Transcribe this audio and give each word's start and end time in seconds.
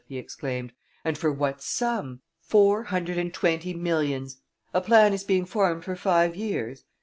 he 0.07 0.17
exclaimed 0.17 0.73
"and 1.05 1.15
for 1.15 1.31
what 1.31 1.61
sum? 1.61 2.21
four 2.41 2.85
hundred 2.85 3.19
and 3.19 3.35
twenty 3.35 3.71
millions! 3.71 4.37
A 4.73 4.81
plan 4.81 5.13
is 5.13 5.23
being 5.23 5.45
formed 5.45 5.83
for 5.85 5.95
five 5.95 6.35
years? 6.35 6.85